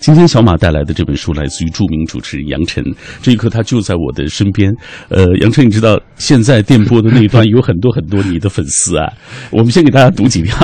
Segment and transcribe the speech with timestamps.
[0.00, 2.82] 今天小马带来的这本书来自于著名主持人杨晨，
[3.20, 4.72] 这一刻他就在我的身边。
[5.10, 9.12] 呃，杨晨，你知道现在电波的那一端有很多很多你的粉丝啊，
[9.52, 10.56] 我们先给大家读几条。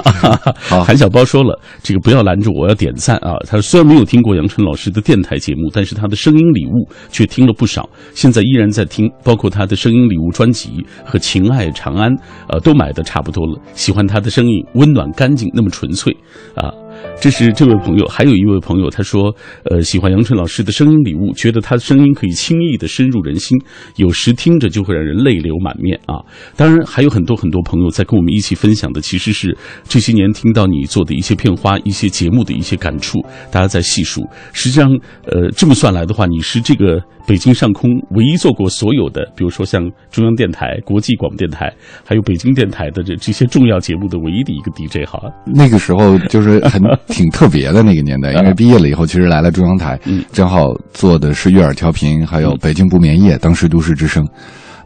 [0.70, 3.34] 好 韩小包说了，这个不要拦着我，要点赞啊！
[3.46, 12.10] 他虽然没有听过杨晨老师的电台节目，但是他的声音礼物却听了不少，现在依然在听，包括他的声音礼物专辑和《情爱长安》，
[12.48, 13.60] 呃，都买的差不多了。
[13.74, 16.10] 喜欢他的声音，温暖干净，那么纯粹
[16.54, 16.72] 啊。
[17.20, 23.58] 这是这位朋友，还有一位朋友，他说，呃，喜欢杨晨老师的声音礼物，觉得他的声音可以轻易的深入人心，
[23.96, 26.20] 有时听着就会让人泪流满面啊。
[26.56, 33.18] 当然，还有很多很多朋友在跟我们一起分享的，其实是这些年听到你做的一些片花、一些节目的一些感触，
[33.50, 34.22] 大家在细数。
[34.52, 34.90] 实际上，
[35.24, 41.72] 呃，这么算来的话，你是这个北京上空唯一做过所有的，比如说像中央电台、国际广播电台，
[42.04, 45.18] 还有北京电台的这这些重要节目的唯一的一个 DJ 哈。
[45.46, 50.24] 那个时候就是很 挺特别的那个年代，因为毕业了以后，其实来了中央台，嗯。
[50.32, 54.26] 正好做的是悦耳调频，还有北京不眠夜，当时都市之声。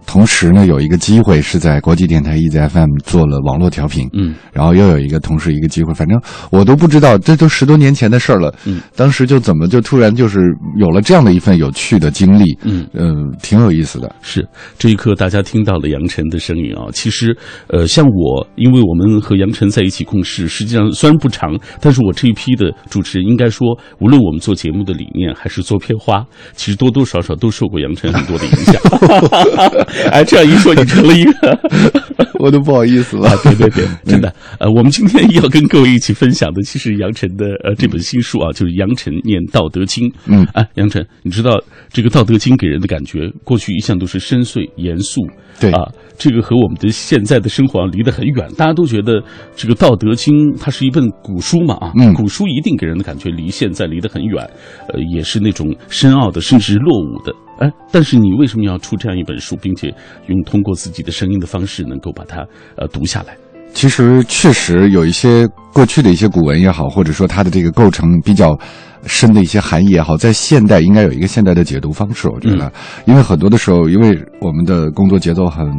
[0.07, 6.21] 同时呢，有一个机会是在国际电台 EZ FM 做了网络调频，嗯，然后又有一个同时一个机会，反正
[6.51, 8.53] 我都不知道，这都十多年前的事儿了。
[8.65, 10.41] 嗯，当时就怎么就突然就是
[10.79, 13.07] 有了这样的一份有趣的经历，嗯呃，
[13.41, 14.13] 挺有意思的。
[14.21, 14.47] 是
[14.79, 16.89] 这一刻，大家听到了杨晨的声音啊。
[16.93, 17.37] 其实，
[17.69, 23.69] 呃，像我，因为我们和杨晨在一起共事，实际上虽然不长，但是我这一批的主持人，应该说，
[24.01, 28.81] 无论我们做节目的理念，还是做片花，其实多多少少都受过杨晨很多的影响。
[30.11, 31.59] 哎，这样一说，你成了一个。
[32.41, 40.09] 我都不好意思了啊，对对对，真的，呃，我们今天要跟各位一起分享的，其实杨晨的呃这本新书啊，就是杨晨念《道德经》。
[40.25, 41.61] 嗯哎，杨晨，你知道
[41.93, 45.21] 这个《道德经》给人的感觉，过去一向都是深邃严肃，
[45.61, 45.83] 对啊，
[46.17, 48.49] 这个和我们的现在的生活啊离得很远。
[48.57, 49.23] 大家都觉得
[49.55, 54.43] 这个《道德经》它是一本古书嘛啊，嗯古书一定给人的感觉离现在离得很远，
[54.89, 57.35] 呃，也是那种深奥的，甚至落伍的。
[57.61, 59.95] 哎，但是你为什么要出这样一本书，并且
[60.27, 62.39] 用通过自己的声音的方式，能够把它
[62.77, 63.37] 呃读下来？
[63.73, 68.59] 其实确实有一些过去的一些古文也好，或者说它的这个构成比较
[69.07, 72.29] 深的一些含义也好，在现代应该有一个现代的解读方式。
[72.31, 72.73] 我觉得，
[73.05, 75.71] 因为很多的时候，因为我们的工作节奏很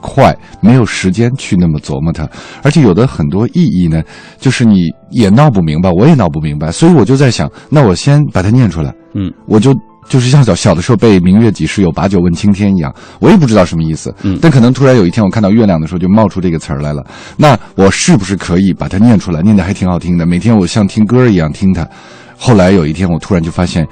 [0.00, 2.28] 快，没有时间去那么琢磨它，
[2.62, 4.02] 而且有的很多意义呢，
[4.38, 9.72] 就是你也闹不明白，我也闹不明白，所以我就在想，那我先把它念出来，嗯，我就。
[10.08, 14.14] 就是像小小的时候背“明月几时有，把酒问青天”一样，我也不知道什么意思。
[14.22, 17.02] 嗯但可能突然有一天我看到月亮的时候，就冒出这个词儿来了。
[17.36, 19.40] 那我是不是可以把它念出来？
[19.42, 21.88] 念的还挺好听的，每天我像听歌一样听它。
[22.36, 23.86] 后来有一天，我突然就发现，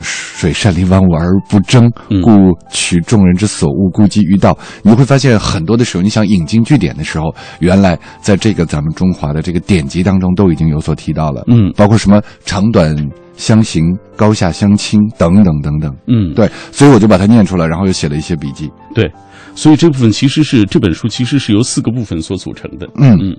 [0.00, 2.30] 水善利万物而不争，嗯故
[2.70, 4.56] 取众人之所恶，故几于道。
[4.82, 11.44] 你会发现，很多的时候，你想引经据典的时候，原来在这个咱们中华的这个典籍当中都已经有所提到了。
[11.46, 12.96] 嗯包括什么长短
[13.36, 13.84] 相形、
[14.16, 15.94] 高下相倾等等等等。
[16.06, 18.70] 嗯，对，所以我就把它念出来，然后又写了一些笔记。
[18.94, 19.10] 对，
[19.54, 22.86] 所以这部分其实是这本书其实是由四个部分所组成的。
[22.96, 23.36] 嗯嗯，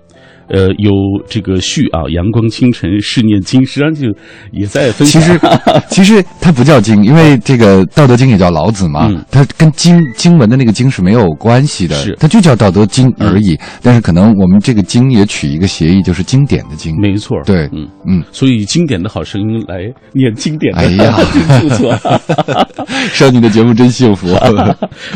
[0.49, 0.91] 呃，有
[1.27, 4.07] 这个序啊，阳光清晨是念经，实际上就
[4.51, 5.21] 也在分享。
[5.21, 5.39] 其实，
[5.89, 13.57] 其实它不叫经，因为这个《道德经》也叫老子嘛，嗯它跟经经文的那个经是没有关系的，是嗯它就叫《道德经》而已。
[13.81, 16.95] 但是可能我们这个经也取一个谐音，就是经典的经。
[17.01, 21.17] 没错，对嗯嗯，所以经典的好声音来念经典的，哎呀
[21.59, 21.97] 真不错。
[23.13, 24.33] 上你的节目真幸福。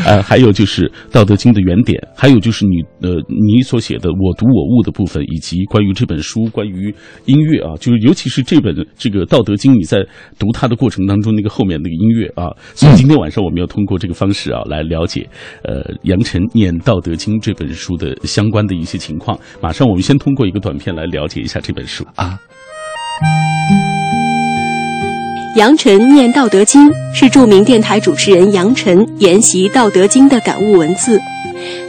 [0.04, 6.94] 呃，还有就是《道德经》的原点，还有就是你呃你所写的“我读我悟”的部分，以及关于这本书、关于
[7.26, 9.98] 音乐啊，就是尤其是这本这个《道德经》，你在
[10.38, 15.28] 读它的过程当中，那个后面那个音乐啊，所以今天晚上我们要通过这个方式啊，来了解
[15.62, 19.38] 呃杨晨念《道德经》这本书的相关的一些情况。
[19.60, 22.38] 马上我们先通过一个短片来了解一下这本书啊。
[25.58, 31.20] 杨晨念《道德经》是著名电台主持人杨晨研习《道德经》的感悟文字。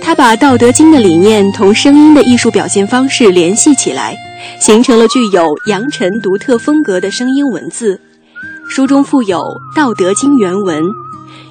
[0.01, 4.17] 他把《道德经》的理念同声音的艺术表现方式联系起来，
[4.59, 8.01] 形成了具有杨晨独特风格的声音文字。
[8.67, 9.37] 书中附有
[9.75, 10.81] 《道德经》原文，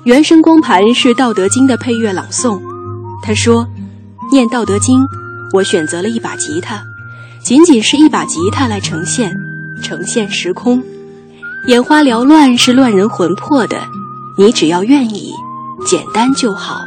[0.03, 2.61] 原声光盘是《道德经》的配乐朗诵。
[3.23, 3.69] 他说
[4.33, 4.99] ：“念《道德经》，
[5.53, 6.83] 我选择了一把吉他，
[7.45, 9.33] 仅仅是一把吉他来呈现，
[9.81, 10.83] 呈现时空。”
[11.67, 13.77] 眼花缭乱是乱人魂魄的，
[14.39, 15.33] 你只要愿意，
[15.85, 16.81] 简单就好，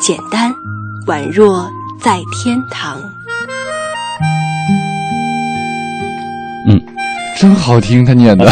[0.00, 0.54] 简单，
[1.06, 1.68] 宛若
[2.00, 2.98] 在天堂。
[6.66, 6.80] 嗯
[7.38, 8.50] 真好听，他念的。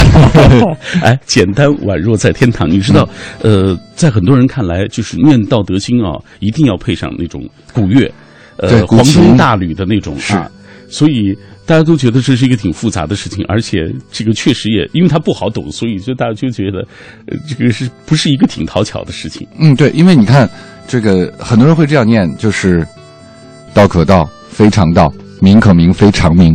[1.00, 2.68] 哎，简单宛若在天堂。
[2.68, 3.08] 你知道，
[3.40, 8.12] 呃，在很多人看来，就是念《道德经》啊，一定要配上那种古乐，
[8.58, 10.50] 呃，黄钟大吕的那种啊。
[10.92, 11.34] 所以
[11.64, 16.86] 大家都觉得这是一个挺复杂的事情，而且这个确实也因为它不好懂，所以就大家就觉得，
[17.26, 19.48] 呃，这个是不是一个挺讨巧的事情？
[19.58, 20.48] 嗯，对，因为你看，
[20.86, 22.86] 这个很多人会这样念，就是
[23.72, 25.08] “道可道，非常道；
[25.40, 26.54] 名可名，非常名。”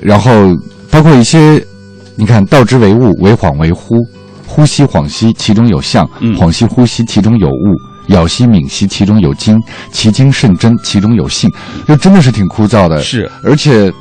[0.00, 0.56] 然后
[0.90, 1.62] 包括一些，
[2.16, 3.98] 你看，“道之为物，为恍为惚；
[4.46, 7.76] 呼吸恍兮，其中有象；恍兮呼吸，其中有物。”
[8.10, 9.58] 咬兮抿兮，其中有精；
[9.90, 11.50] 其精甚真，其中有性。
[11.88, 13.02] 就真的是挺枯燥的。
[13.02, 13.92] 是，而且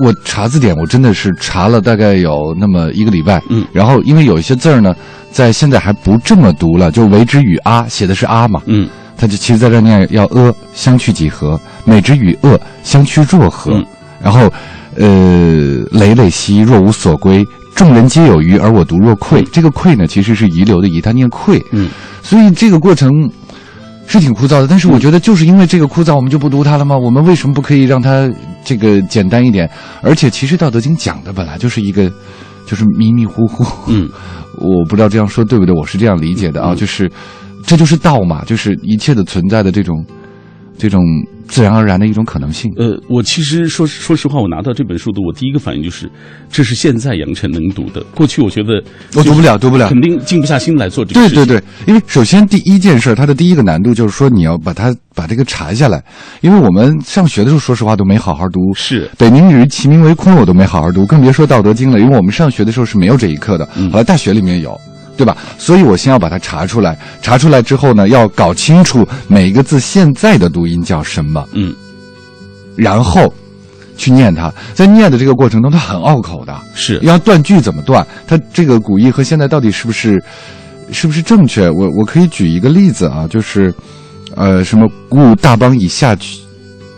[0.00, 3.42] 我查字典，我真的是查了大概有那么一个礼拜。
[3.48, 3.66] 嗯。
[3.72, 4.94] 然后，因为有一些字儿呢，
[5.32, 8.62] 在现在还不这么读了，就为之与啊，写的是啊嘛。
[8.66, 8.88] 嗯。
[9.16, 11.60] 他就其实在这念要阿，相去几何？
[11.84, 13.84] 美之与恶，相去若何？
[14.22, 14.50] 然后，
[14.96, 15.06] 呃，
[15.92, 17.44] 累累兮，若无所归。
[17.74, 19.42] 众人皆有余，而我独若愧。
[19.52, 21.64] 这个愧呢，其实是遗留的遗，他念愧。
[21.72, 21.88] 嗯。
[22.22, 23.10] 所以这个过程
[24.06, 26.96] 是挺枯燥的，但是我觉得就是因为这个枯燥，我们就不读它了吗？
[26.96, 28.28] 我们为什么不可以让它
[28.64, 29.70] 这个简单一点？
[30.02, 32.10] 而且其实《道德经》讲的本来就是一个，
[32.66, 33.64] 就是迷迷糊糊。
[33.86, 34.08] 嗯，
[34.58, 37.10] 我不知道这样说对不对，我是这样理解的啊，就是
[37.64, 40.04] 这就是道嘛，就是一切的存在的这种
[40.80, 41.04] 这种。
[41.50, 42.72] 自然而然的一种可能性。
[42.76, 46.08] 呃，我其实说说实话，我拿到这本书的，我第一个反应就是，
[46.48, 48.00] 这是现在杨晨能读的。
[48.14, 48.80] 过去我觉得
[49.16, 51.28] 我读不了，读不了，肯定静不下心来做这个。
[51.28, 56.00] 对对对，因为首先第一件事，它的第一个难度就是说，你要把它把这个查下来。
[56.40, 58.60] 因为我们上学的时候，说实话都没好好读。
[58.76, 61.98] 是北冥鱼，其名为空，我都没好好读，更别说《道德经》了。
[61.98, 64.80] 因为我们上学的时候是没有这一课的，后来大学里面有。
[65.20, 65.36] 对吧？
[65.58, 71.46] 所以我先要把它查出来，查出来之后呢，要搞清楚每一个字现在的读音叫什么。
[71.52, 71.74] 嗯，
[72.74, 73.30] 然后
[73.98, 78.06] 去念它，在念的这个过程中，它很拗口的，是要断句怎么断？
[78.26, 80.22] 它这个古意和现在到底是不是
[80.90, 81.68] 是不是正确？
[81.68, 83.74] 我我可以举一个例子啊，就是
[84.36, 86.38] 呃，什么故大邦以下取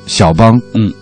[0.07, 0.93] 小邦，嗯。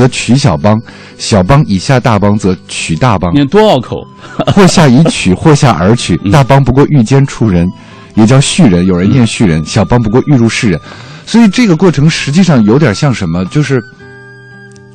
[0.00, 0.80] 则取小邦，
[1.18, 3.30] 小邦以下大邦，则取大邦。
[3.34, 3.98] 念多拗口，
[4.54, 6.16] 或下以取，或下而取。
[6.32, 7.68] 大邦不过欲兼处人，
[8.14, 8.86] 也叫畜人。
[8.86, 9.62] 有人念畜人。
[9.66, 10.80] 小邦不过欲入世人。
[11.26, 13.44] 所以这个过程实际上有点像什么？
[13.46, 13.78] 就是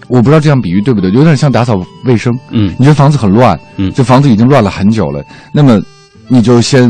[0.07, 1.12] 我不知道这样比喻对不对？
[1.12, 1.75] 有点像打扫
[2.06, 2.34] 卫生。
[2.50, 5.24] 嗯，你觉得房子很乱，嗯，这房子已经乱了很久了。
[5.54, 5.80] 那么
[6.28, 6.90] 你就先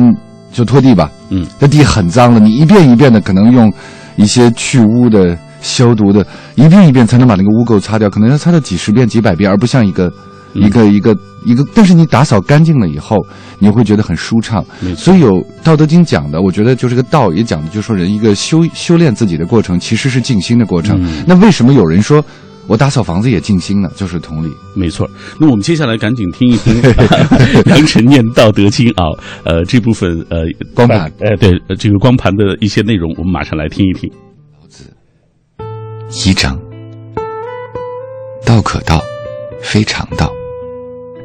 [0.54, 1.12] 就拖地吧。
[1.30, 3.70] 嗯，这地很脏了，你一遍一遍的可能用
[4.16, 5.38] 一些去污的。
[5.62, 6.25] 消毒的
[6.56, 10.12] 一遍一遍才能把那个污垢擦掉，可能要擦掉几十遍、几百遍，而不像一个
[10.54, 11.66] 一个一个一个。
[11.74, 13.18] 但是你打扫干净了以后，
[13.60, 14.63] 你会觉得很舒畅。
[14.96, 21.00] 所以有《道德经》讲的，我觉得就是个道也讲的，就是说人一个修修炼自己的过程，其实是静心的过程。
[21.28, 22.24] 那为什么有人说
[22.68, 23.90] 我打扫房子也静心呢？
[23.96, 24.51] 就是同理。
[24.75, 25.08] 没错。
[25.40, 26.74] 那我们接下来赶紧听一听
[27.68, 29.06] 杨晨念《道德经》啊，
[29.44, 30.40] 呃，这部分呃
[30.74, 34.10] 光盘，呃，对，这个光盘的一些内容，我们马上来听一听。
[36.12, 36.57] 一章：
[38.46, 39.02] 道可道，
[39.62, 40.28] 非常道；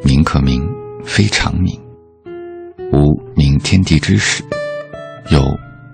[0.03, 0.61] 名可名，
[1.05, 1.79] 非常名。
[2.91, 4.43] 无名，天地之始；
[5.29, 5.39] 有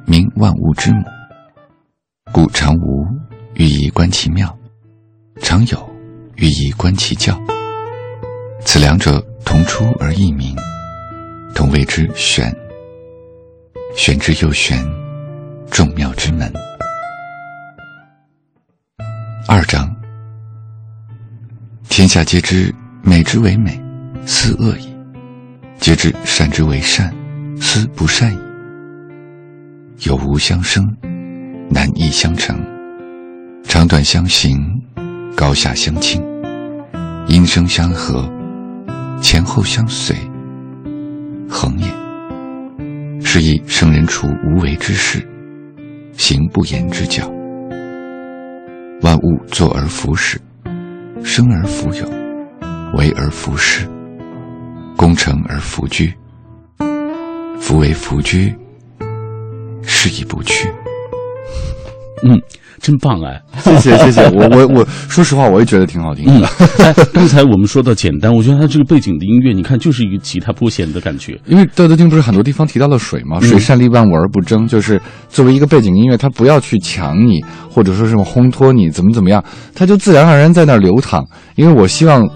[0.06, 1.04] 名，万物之母。
[2.32, 3.06] 故常无，
[3.56, 4.48] 欲以观其妙；
[5.42, 5.90] 常有，
[6.36, 7.38] 欲以观其教。
[8.62, 10.56] 此两者，同出而异名，
[11.54, 12.56] 同谓之玄。
[13.96, 14.78] 玄之又玄，
[15.70, 16.52] 众妙之门。
[19.50, 19.90] 二章：
[21.88, 23.82] 天下皆知美之为美，
[24.26, 24.90] 斯恶已；
[25.80, 27.16] 皆知善之为善，
[27.58, 28.40] 斯不善已。
[30.06, 30.86] 有无相生，
[31.70, 32.58] 难易相成；
[33.64, 34.60] 长短相形，
[35.34, 36.22] 高下相倾；
[37.28, 38.30] 音声相和，
[39.22, 40.14] 前后相随，
[41.50, 41.88] 恒也。
[43.26, 45.26] 是以圣人处无为之事，
[46.18, 47.37] 行不言之教。
[49.08, 50.38] 万物作而弗始，
[51.24, 52.06] 生而弗有，
[52.98, 53.88] 为而弗恃，
[54.98, 56.14] 功成而弗居。
[57.58, 58.54] 夫为弗居，
[59.82, 60.70] 是以不去。
[62.24, 62.38] 嗯。
[62.82, 63.42] 真棒哎！
[63.60, 66.48] 谢谢谢谢，我我我说实话，我也觉得挺好听的。
[66.80, 71.40] 哎，刚才我们说到简单，我觉得它这个背景的音乐，你看就是一个吉他拨弦的感觉。
[71.46, 73.40] 因为《道德经》不是很多地方提到了水吗？
[73.42, 79.44] 水善利万物而不争，就是作为一个背景音乐，它不要去抢你，或者说是烘托你，怎么怎么样，
[79.76, 81.26] 它就自然而然在那儿流淌。
[81.56, 82.28] 因为我希望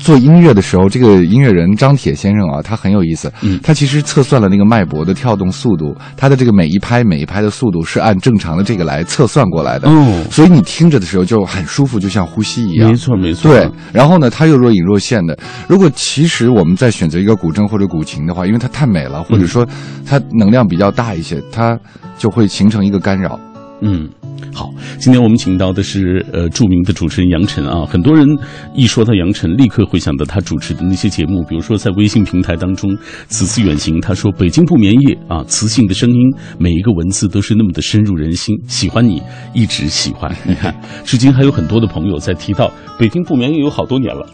[0.00, 3.30] 做音乐的时候，这个音乐人张铁先生啊，他很有意思。
[3.42, 9.88] 嗯他其实测算了那个脉搏的跳动速度，他的这个每一拍每一拍的速度是按正常的这个来测算过来的。
[9.88, 12.88] 哦所以你听着的时候就很舒服，就像呼吸一样。
[12.88, 15.38] 没错没错，对，然后呢，他又若隐若现的。
[15.68, 19.66] 如果其实我们在选择一个古筝或者古琴的话，因为它太美了，或者说
[20.06, 21.78] 它能量比较大一些，它
[22.16, 23.38] 就会形成一个干扰。
[23.82, 24.08] 嗯，
[24.52, 28.26] 好，今天我们请到的是呃著名的主持人杨晨啊，很多人
[28.74, 32.90] 一说到杨晨，立刻会想到他主持的那些节目，比如说在微信平台当中，
[33.28, 36.16] 此次远行，他说北京不眠夜啊，磁性的声音，
[36.58, 39.22] 每一个文字都是那么的深入人心，喜欢你，
[39.54, 40.30] 一直喜欢。
[40.44, 44.26] 你看，至今还有很多的朋友在提到北京不眠夜有好多年了。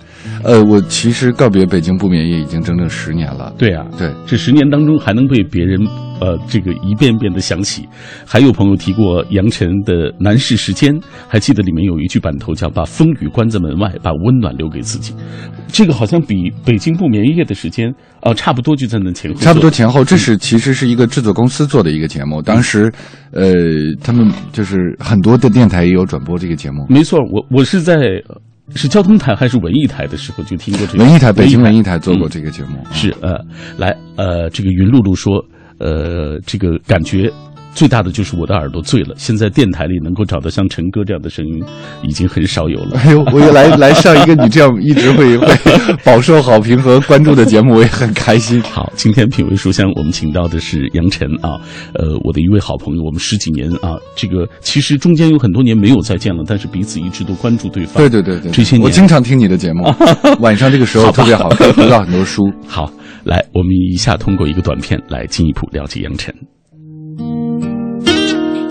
[0.45, 3.53] 呃，我其实告别北京不眠夜已经整整十年了。
[3.59, 5.81] 对啊，对，这十年当中还能被别人
[6.21, 7.89] 呃这个一遍遍的想起。
[8.25, 10.93] 还有朋友提过杨晨的《南市时间》，
[11.29, 15.15] 还记得里面有一句版头叫“把风雨关在门外，把温暖留给自己”。
[15.69, 17.91] 这个好像比北京不眠夜的时间
[18.21, 19.41] 啊、呃差不多就在那前后。
[19.41, 22.41] 差不多前后，这是其实是一个制作公司做的一个节目。
[22.41, 22.93] 当时，
[23.33, 23.53] 呃，
[24.03, 26.87] 他们就是很多的电台也有转播这个节目。
[26.89, 27.95] 没错，我我是在
[28.29, 28.37] 呃
[28.75, 32.79] 是交通台还是文艺台的时候就听过这个文艺台，北京文艺台台做过这个节目。
[32.93, 33.39] 是呃，
[33.79, 35.43] 来呃，这个云露露说，
[35.79, 37.31] 呃，这个感觉
[37.77, 39.15] 最大的就是我的耳朵醉了。
[39.19, 41.63] 现在电台里能够找到像陈哥这样的声音，
[42.03, 42.99] 已经很少有了。
[42.99, 45.47] 哎呦，我也来 来上一个你这样一直会会
[46.03, 48.63] 饱受好评和关注的节目，我也很开心。
[48.73, 51.61] 好，今天品味书香，我们请到的是杨晨啊，
[51.93, 57.97] 呃，我的一位好朋友，我们十几年啊，这个其实中间有很多年没有再见了，但是彼此一直都关注对方。
[57.97, 59.85] 对对对对，这些年我经常听你的节目，
[60.41, 62.51] 晚上这个时候特别好，读到很多书。
[62.67, 62.91] 好，
[63.25, 66.35] 来，我们一下通过一个短片来进一步了解杨晨。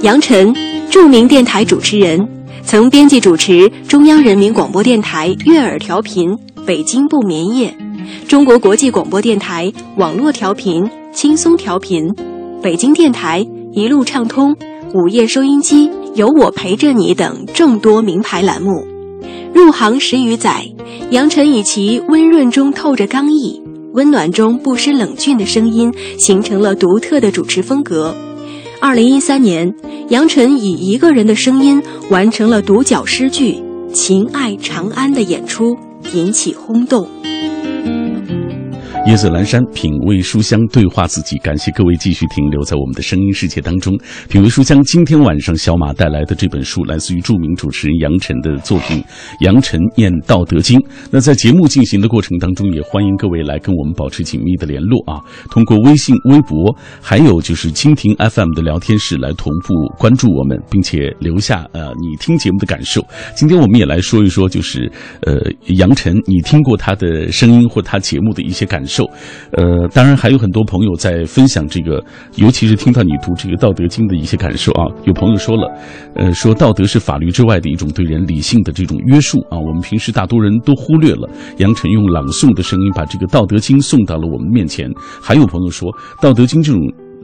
[0.05, 0.53] 杨晨，
[0.91, 2.29] 著名电台主持人，
[2.61, 6.29] 曾编辑主持中央人民广播电台悦耳调频
[6.63, 7.75] 《北京不眠夜》，
[8.29, 12.13] 中国国际广播电台网络调频轻松调频，
[12.61, 13.43] 北京电台
[13.73, 14.55] 一路畅通、
[14.93, 18.85] 午夜收音机有我陪着你等众多名牌栏目。
[19.55, 20.71] 入行十余载，
[21.09, 23.59] 杨晨以其温润中透着刚毅、
[23.93, 28.15] 温暖中不失冷峻的声音，形成了独特的主持风格。
[28.87, 29.73] 二零一三年，
[30.09, 33.53] 杨晨以一个人的声音完成了独角诗剧
[33.91, 35.75] 《情爱长安》的演出，
[36.13, 37.09] 引起轰动。
[39.05, 41.37] 夜色阑珊，品味书香，对话自己。
[41.37, 43.95] 感谢各位继续停留在我们的声音世界当中。
[44.27, 48.99] 品味书香，今天晚上小马带来的这本书，来自于著名主持人杨晨的作品
[49.41, 50.79] 《杨晨念道德经》。
[51.11, 55.21] 那在节目进行的过程当中，也欢迎各位来跟我们保持紧密的联络啊，
[55.51, 63.05] 通过微信、微博，还有就是蜻蜓 FM 的聊天室来同步关注我们，并且留下呃你听节目的感受。
[63.35, 65.39] 今天我们也来说一说，就是呃
[65.75, 68.94] 杨晨，你听过他的声音或他节目的一些感受。
[68.95, 69.03] 受
[69.51, 72.01] 呃，当然还有很多朋友在分享这个，
[72.35, 74.85] 尤其是听到你读这个《道德经》的一些感受啊。
[75.03, 75.69] 有朋友说了，
[76.15, 81.29] 呃，说道德是法律之外的一种对人理性的这种约束啊，我们平时大多人都忽略了。
[81.57, 84.89] 杨晨用朗诵的声音把这个《道德经》送到了我们面前。
[85.21, 86.81] 还有朋友说，《道德经》这种。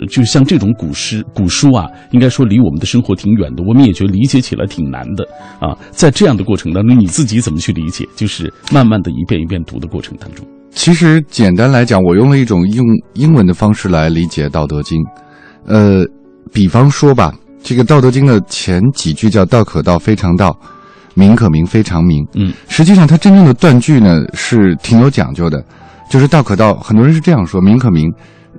[0.10, 5.24] 就像这种古诗、古书啊，应该说离我们的生活挺远的，我们也觉得理解起来挺难的
[5.60, 5.78] 啊。
[5.92, 8.08] 在这样的过程当中，你自己怎么去理解？
[8.16, 10.44] 就是慢慢的一遍一遍读的过程当中。
[10.74, 14.98] 其实简单来讲，我用了一种用英文的方式来理解《道德经》。
[15.66, 16.04] 呃，
[16.52, 20.52] 比方说吧，这个《道德经》的前几句叫“道可道，非常道；
[21.14, 22.26] 名可名，非常名”。
[22.34, 25.64] 嗯，实际上它真正的断句呢是挺有讲究的，
[26.10, 28.12] 就是“道可道”，很多人是这样说，“名可名”。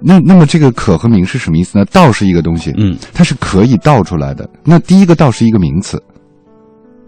[0.04, 4.48] 那那么这个“可”和“名”是什么意思呢？“道”是一个东西，嗯，它是可以道出来的。
[4.64, 6.00] 那第一个“道”是一个名词，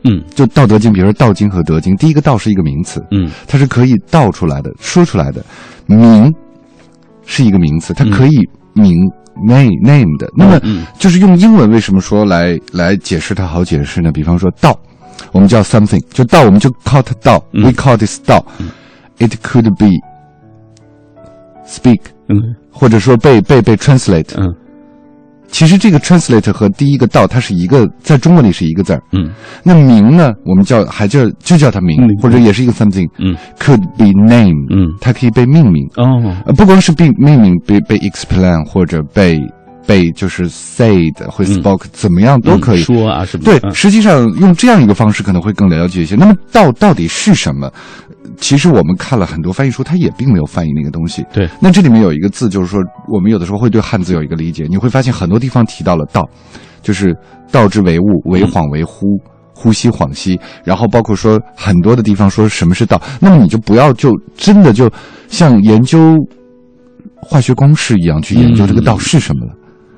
[0.05, 5.45] 嗯就《道德经》，比如说《道经》和《德经》，第一个“道”是一个名词，嗯它是可以道出来的、说出来的。
[5.87, 6.33] 名
[7.27, 8.39] 是一个名词，它可以
[8.75, 8.93] 名、
[9.47, 10.29] name name 的。
[10.37, 14.13] 那么嗯就是用英文为什么说来来解释它好解释呢？
[14.13, 14.79] 比方说道，
[15.33, 18.45] 我们叫 something，就道我们就 call 它道、嗯 w e call this 道、
[19.19, 19.91] It could be
[21.67, 24.35] speak，嗯或者说被被被 translate。
[24.37, 24.55] 嗯
[25.55, 29.01] 其实这个 translate 和第一个道它是一个，在中文里是一个字儿。
[29.13, 29.31] 嗯
[29.63, 33.07] 那名呢，我们叫还叫就叫它名，嗯或者也是一个 something。
[33.21, 39.41] 嗯 could be name，嗯它可以被命名，哦呃，不光是被命名，被被 explain 或者被
[39.87, 42.81] 被就是 said 会 spoke，、怎么样都可以。
[42.81, 46.17] 嗯说啊什么的对，嗯实际上用这样一个方式可能会更了解一些。
[46.17, 47.71] 那么道到底是什么？
[48.38, 51.25] 其实我们看了很多翻译书，它也并没有翻译那个东西。
[51.33, 56.28] 对，那这里面有一个字，就是说我们有的时候会对汉字有一个理解，你会发现很多地方提到了道，
[56.83, 57.14] 就是
[57.52, 59.19] 道之为物，为恍为惚，
[59.54, 64.90] 呼吸恍兮，然后包括说很多的地方说什么是道，那么你就不要就真的就
[65.28, 66.16] 像研究
[67.16, 69.52] 化学公式一样去研究这个道是什么了，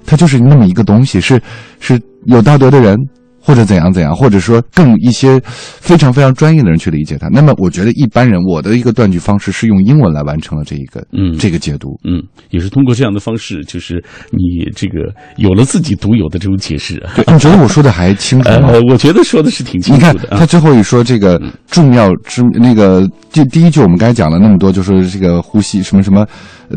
[0.04, 1.40] 它就是那么一个东西，是
[1.80, 2.99] 是有道德的人。
[3.47, 7.29] 或者怎样怎样，或者说更一些非常非常专业的人去理解它。
[7.29, 17.00] 那么，我觉得一般人，我的一个断句方式是用英文来完成了这一个，嗯，这个解读，嗯，也是通过这样的方式，就是你这个有了自己独有的这种解释。
[17.15, 18.71] 对你觉得我说的还清楚吗？
[18.75, 20.12] 呃，我觉得说的是挺清楚的。
[20.12, 26.26] 你看他最后一说这个重要之那个，就第一句我们刚才讲了那么多，就说这个呼吸什么什么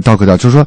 [0.04, 0.66] 道可道，就是说。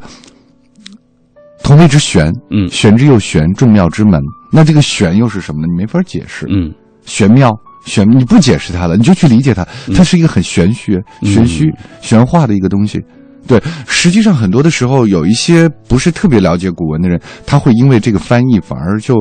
[1.63, 4.19] 同谓之玄，嗯，玄之又玄，众妙之门。
[4.53, 5.67] 那这个玄又是什么呢？
[5.67, 6.71] 你没法解释，嗯，
[7.05, 7.51] 玄妙，
[7.87, 13.01] 玄，你不解释它了，你就去理解它，它是一个很玄学、玄虚、玄化的一个东西。
[13.47, 19.15] 对，实际上很多的时候，有一些不是特别了解古文的人，他会因为这个翻译反而就。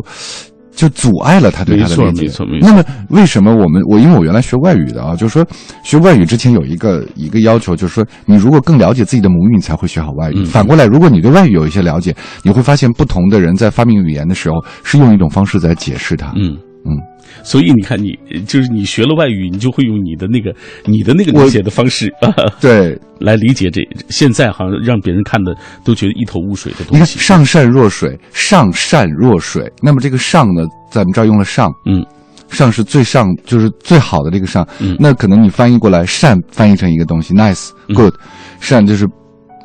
[0.74, 2.22] 就阻碍了他对他的理解。
[2.22, 2.68] 没错，没错。
[2.68, 5.46] 那么，为什么我们我因为我原来学外语的啊，就是说
[5.84, 10.44] 学外语之前有一个一个要求，就是说你如果更了解自己的母语，你才会学好外语。
[10.44, 16.32] 反过来，如果你对外语有一些了解，你会发现不同的人在发明语言的时候是用一种方式在解释它。
[16.36, 16.96] 嗯嗯。
[17.42, 22.12] 所以你看，你就是你学了外语，你就会用你的那个你的那个理解的方式，
[22.60, 23.80] 对，来理解这。
[24.08, 26.94] 现在好像让别人看的都觉得一头雾水的东西。
[26.94, 29.70] 你看，上善若水，上善若水。
[29.82, 32.04] 那么这个上呢，在我们这儿用了上，嗯，
[32.48, 34.66] 上是最上，就是最好的这个上。
[34.78, 38.14] 嗯，那可能你翻译过来，善翻译成一个东西，nice，good，
[38.60, 39.06] 善就是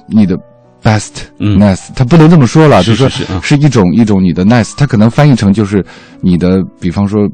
[0.10, 0.36] 你的
[0.82, 5.86] best，nice，它不能这么说了，就是说是一种一种你的 nice，它可能翻译成就是
[6.22, 7.28] 你的，比方说。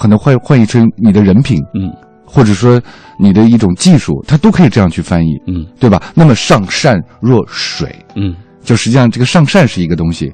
[0.00, 1.92] 可能会换译成你的人品，嗯，
[2.24, 2.80] 或者说
[3.18, 6.02] 你的一种技术，它都可以这样去翻译，嗯，对吧？
[6.14, 10.32] 那么上善若水，嗯，就实际上这个上善是一个东西，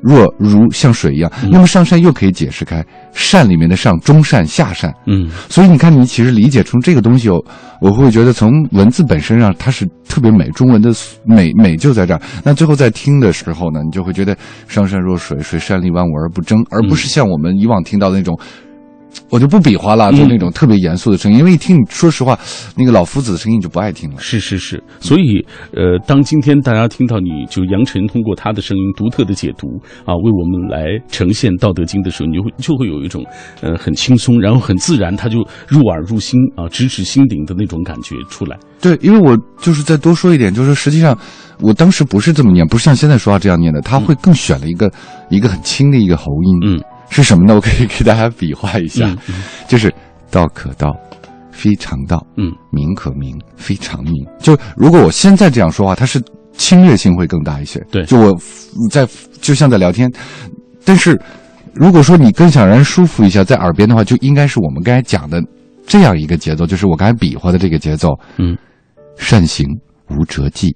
[0.00, 1.30] 若如像水一样。
[1.50, 7.44] 那么上善又可以解释开，善里面的上中善下善，嗯，所以你看，你其实理解出这个东西，我
[7.80, 10.90] 我会觉得从文字本身上它是特别美，中文的
[11.24, 12.20] 美美就在这儿。
[12.44, 14.36] 那最后在听的时候呢，你就会觉得
[14.68, 18.38] 上善若水，水善利万物而不争，而不是像我们以往听到的那种。
[19.28, 22.38] 我就不比划了，就那种特别严肃的声音，因为一听，说实话，
[22.76, 24.16] 那个老夫子的声音就不爱听了。
[24.18, 29.68] 是是是，所以呃，当今天大家听到你就杨晨通过他的声音独特的解读
[30.04, 33.24] 啊，为我们来呈现《道德经》的时候，你就会就会有一种
[33.60, 38.58] 呃很轻松，然后很自然，他就入耳入心啊，直指心顶的那种感觉出来。
[38.80, 41.16] 对，因为我就是再多说一点，就是实际上
[41.60, 44.90] 我当时不是这么念，不是像现在说话这样念的，他会更选了一个
[45.28, 46.58] 一个很轻的一个喉音。
[46.64, 46.82] 嗯。
[47.10, 47.54] 是什么呢？
[47.54, 49.14] 我可以给大家比划一下，
[49.68, 49.92] 就是
[50.30, 50.96] 道可道，
[51.50, 54.26] 非常道；嗯，名可名，非常名。
[54.38, 56.22] 就如果我现在这样说话，它是
[56.56, 57.84] 侵略性会更大一些。
[57.90, 58.32] 对，就我
[58.90, 59.06] 在
[59.40, 60.10] 就像在聊天，
[60.84, 61.20] 但是
[61.74, 65.42] 如果说你更想让人舒服一下，在耳边的话，就应该是我们刚才讲的
[65.86, 68.10] 这样一个节奏，就是我刚才比划的这个节奏。
[68.38, 68.56] 嗯，
[69.16, 69.66] 善行
[70.08, 70.74] 无辙迹，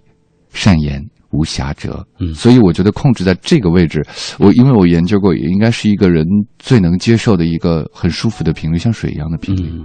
[0.52, 1.00] 善言。
[1.34, 4.00] 无瑕者，嗯，所以我觉得控制在这个位置，
[4.38, 6.24] 我因为我研究过，也应该是一个人
[6.58, 9.68] 最能接受的一个很舒服的频率，像水一样的频率。
[9.72, 9.84] 嗯，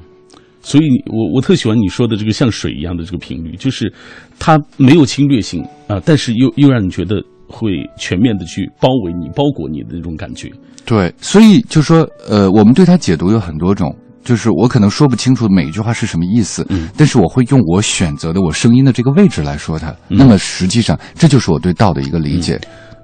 [0.62, 3.92] 所以我我特喜欢你说的这个像水一样的这个频率，就是
[4.38, 10.52] 它没有侵略性啊，但是又又让你觉得会全面的去包围你、包裹你的那种感觉。
[10.86, 13.96] 对，所以就说，呃，我们对它解读有很多种。
[14.30, 19.92] 就是我可能说不清楚每一句话是什么意思，嗯，但是我会用我选择的我声音的这个位置来说它。
[20.08, 22.62] 那么实际上，这就是我对道的一个理解。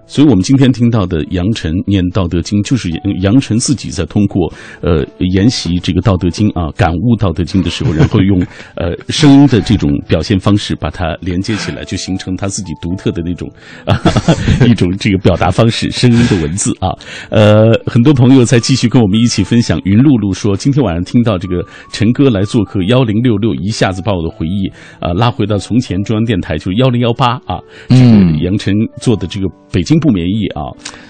[0.07, 2.89] 所以，我们今天听到的杨晨念《道德经》，就是
[3.21, 8.39] 杨晨自己在通过呃研习这个《道德经》啊，感悟《道德经》的时候，然后用
[8.77, 13.49] 呃声音的这种表现方式把它连接起来，就形成他自己独特的那种
[13.85, 13.97] 啊
[14.69, 16.89] 一种这个表达方式，声音的文字啊。
[17.31, 19.81] 呃，很多朋友在继续跟我们一起分享。
[19.85, 27.57] 云露露说，今天晚上听到这个陈哥来做客幺零六六，一下子把我的回忆啊拉回到从前中央电台，就是幺零幺八啊，
[27.89, 29.94] 这个杨晨做的这个北京。
[29.99, 30.61] 不免疫啊，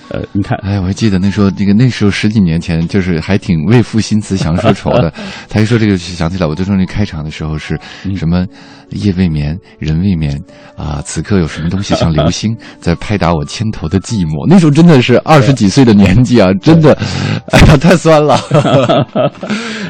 [0.10, 5.12] 呃，你看，哎，我还记得那时候，那个那时候十几年前，就是还挺为赋新词强说愁的。
[5.50, 7.80] 他一说这个，想起来，我最终那开场的时候是
[8.16, 8.46] 什么？
[8.92, 10.40] 夜未眠，人未眠
[10.78, 14.46] 啊，此刻有什么东西像流星 在拍打我肩头的寂寞？
[14.48, 16.94] 那时候真的是二十几岁的年纪啊，真的，
[17.52, 18.40] 哎呀，太酸了。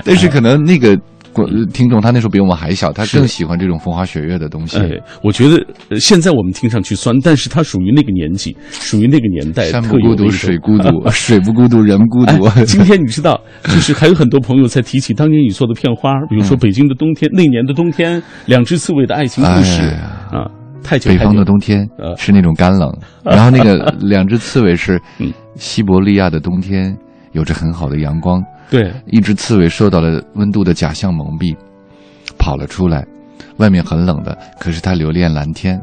[0.05, 0.97] 但是可能那个。
[1.73, 4.77] 听众他那时候比我们还小，他更喜欢这种风花雪月的东西。
[4.77, 4.89] 哎，
[5.21, 5.65] 我觉得
[5.99, 9.65] 现在我们听上去酸，但是他属于那个年纪，属于那个年代。
[9.65, 12.47] 山不孤独，水孤独， 水不孤独，人孤独。
[12.65, 19.81] 今天你知道，就是还有很多朋友在提起当年你做的片花，比如说《北京的冬天》，那年的冬天，两只刺猬的爱情故事
[20.31, 20.49] 啊，
[20.83, 21.11] 太久。
[21.11, 22.89] 北方的冬天是那种干冷，
[23.25, 25.01] 然后那个两只刺猬是
[25.55, 26.95] 西伯利亚的冬天。
[27.31, 31.55] 有着很好的阳光，对，一只刺猬受到了温度的假象蒙蔽，
[32.37, 33.05] 跑了出来，
[33.57, 35.81] 外面很冷的，可是它留恋蓝天。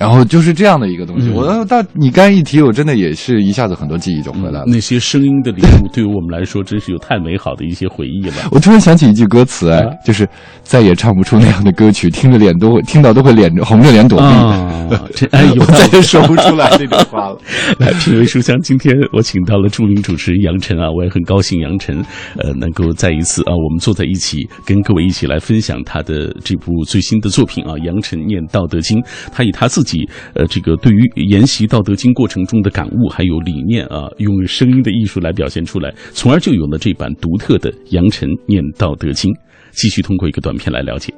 [0.00, 4.64] 然后就是这样的一个东西，嗯我到你刚一提，我真的也是一下子很多记忆就回来了。
[4.66, 8.36] 那些声音的礼物对于我们来说，真是有太美好的一些回忆了。
[8.50, 10.26] 我突然想起一句歌词，哎，啊就是
[10.62, 14.24] 再也唱不出那样的歌曲，听着脸都会听到都会脸红着脸躲避。
[14.24, 17.38] 啊，这哎呦 我再也说不出来那句话了。
[17.78, 22.02] 来，品味书香，今天我请到了著名主持人杨晨啊，我也很高兴杨晨
[22.38, 28.98] 呃能够再一次啊，我们坐在一起，跟各位一起来分享他的这部最新的作品啊，杨晨念《道德经》，
[29.30, 29.89] 他以他自己
[30.34, 39.30] 呃这个对于研习《道德经》过程中的感悟还有理念啊，用声音的艺术来表现出来，从而就有了这版独特的杨晨念《道德经》。
[39.72, 41.14] 继续通过一个短片来了解。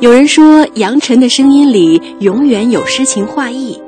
[0.00, 3.78] 有人说，杨晨的声音里永远有诗情画意，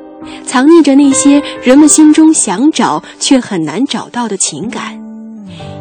[0.44, 5.00] 藏匿着那些人们心中想找却很难找到的情感。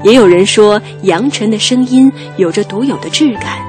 [0.04, 3.60] 也有人说，杨晨的声音有着独有的质感，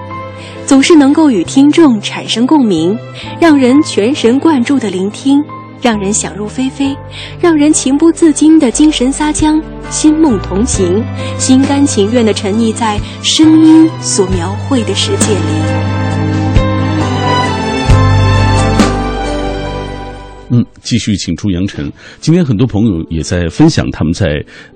[0.66, 2.96] 总是能够与听众产生共鸣，
[3.40, 5.42] 让人全神贯注地聆听，
[5.80, 6.96] 让人想入非非，
[7.40, 9.54] 让人情不自禁的精神撒娇，
[9.90, 11.02] 心梦同行，
[11.38, 16.01] 心甘情愿地沉溺在声音所描绘的世界里。
[20.52, 21.90] 嗯，继续请出杨晨。
[22.20, 24.26] 今天很多朋友也在分享他们在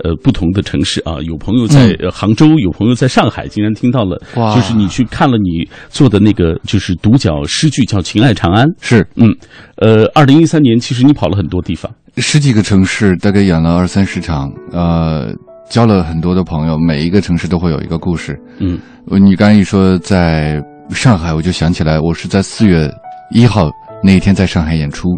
[0.03, 3.47] 呃不同的城市啊，有朋友在、呃杭州，有朋友在上海。
[3.47, 8.67] 竟然听到了，哇就是你去看了你做的那个就是独角诗句，叫《情爱长安》。
[8.81, 9.29] 是嗯，
[9.77, 11.93] 呃，二零一三年其实你跑了很多地方。
[12.17, 15.35] 十几个城市，大概演了二三十场，呃，
[15.69, 18.35] 交了很多的朋友，每一个城市都会有一个故事。
[18.59, 20.61] 嗯呃你刚一说在
[20.91, 22.91] 上海，我就想起来，我是在四月
[23.31, 23.71] 一号
[24.03, 25.09] 那一天在上海演出，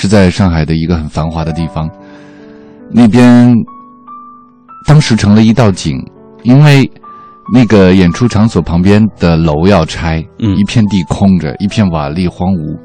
[0.00, 1.86] 是在上海的一个很繁华的地方，
[2.90, 3.54] 那边
[4.86, 6.02] 当时成了一道景，
[6.42, 6.90] 因为
[7.52, 12.78] 那个演出场所旁边的楼要拆，嗯一片地空着，一片瓦砾荒芜。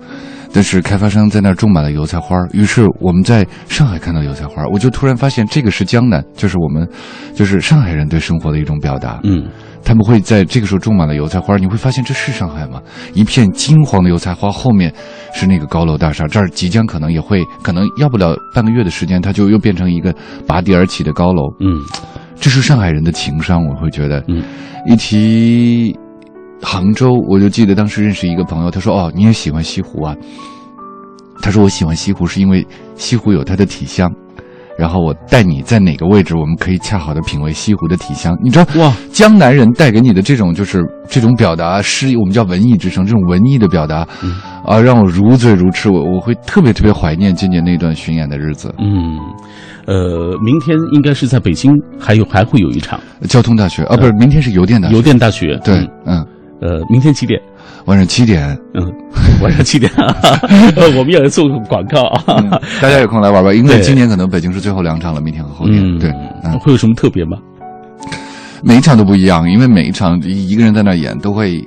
[0.52, 6.86] 但是开发商在那儿种满了油菜花儿，于是我们在上海看到油菜花儿，我就突然发现这个是江南，就是我们，
[7.34, 9.22] 就是上海人对生活的一种表达。
[9.24, 9.48] 嗯
[9.86, 12.82] 他们会在这个时候种满了油菜花，你会发现这是上海吗？
[13.14, 14.92] 一片金黄的油菜花，后面
[15.32, 20.14] 是那个高楼大厦，这儿即将可能也会，可能要不了半个月的时间，它就又变成一个
[20.48, 21.44] 拔地而起的高楼。
[21.60, 21.80] 嗯
[22.38, 24.22] 这是上海人的情商，我会觉得。
[24.28, 24.44] 嗯，
[24.88, 25.98] 一提
[26.62, 30.14] 杭州，我就记得当时认识一个朋友，他说：“哦，你也喜欢西湖啊？”
[31.42, 34.12] 他说：“我喜欢西湖是因为西湖有它的体香。”
[34.78, 38.38] 然后我带你在哪个位置，我们可以恰好的品味西湖的体香。
[38.44, 44.36] 你知道，哇，江南人带给你的这种就是这种表达诗意，我们叫文艺之声，这种文艺的表达，嗯
[44.66, 45.90] 啊，让我如醉如痴。
[45.90, 48.74] 我我会特别特别怀念今年那段巡演的日子。
[48.80, 49.18] 嗯，
[49.86, 54.96] 呃，明天应该是在北京，还有还会有一场交通大学啊，不是，明天是邮电大学。
[54.96, 55.58] 邮电大学。
[55.64, 56.28] 对嗯，嗯，
[56.62, 57.40] 呃，明天几点？
[57.86, 58.92] 晚上七点，嗯，
[59.42, 59.92] 晚上七点。
[59.94, 60.16] 啊，
[60.98, 62.24] 我们也要做个广告啊。
[62.40, 62.50] 嗯
[62.82, 65.78] 大家有空来玩吧，因为今年可能北京是最后两场了，明天和后天。
[65.80, 66.10] 嗯，对，
[66.44, 67.38] 嗯，会有什么特别吗？
[68.64, 71.64] 每一场都不一样，因为每一场一个人在那演都会。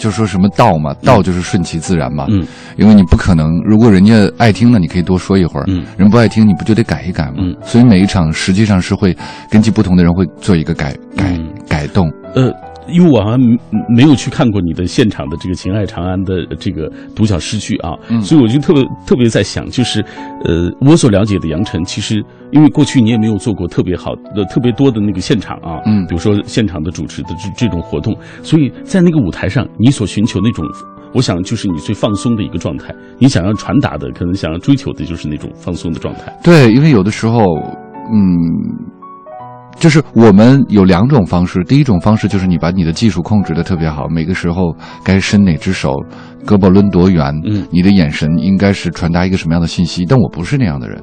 [0.00, 2.26] 就说什么道嘛，道就是顺其自然嘛。
[2.28, 2.44] 嗯，
[2.76, 7.34] 因为你不可能，如果人家爱听呢，你可以多说一会儿；嗯人不爱听，你不就得改一改吗？
[7.38, 9.16] 嗯所以每一场实际上是会
[9.48, 12.10] 根据不同的人会做一个改改、嗯改动。
[12.34, 12.50] 呃，
[12.88, 13.40] 因为我好像
[13.88, 20.04] 没有去看过你的现场的这个《情爱长安》的这个独角诗剧啊，嗯所以我就特别特别在想，就是
[20.44, 22.22] 呃，我所了解的杨晨，其实
[22.52, 30.64] 因为过去你也没有做过特别好的、特别多的那个现场啊，嗯比如说现场的主持的这这种活动，所以在那个舞台上，你所寻求那种。
[31.12, 32.94] 我想，就是你最放松的一个状态。
[33.18, 36.30] 你想要传达的，可能想要追求的，就是那种放松的状态。
[36.42, 37.40] 对，因为有的时候，
[38.12, 38.20] 嗯，
[39.78, 41.62] 就是我们有两种方式。
[41.64, 45.92] 第一种方式就是你把你的技术控制的特别好，每个时候该伸哪只手，
[46.44, 50.04] 胳膊抡多远，嗯你的眼神应该是传达一个什么样的信息。
[50.08, 51.02] 但我不是那样的人，